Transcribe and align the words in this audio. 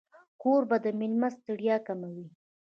کوربه 0.41 0.77
د 0.83 0.85
مېلمه 0.99 1.29
ستړیا 1.35 1.75
کموي. 1.87 2.27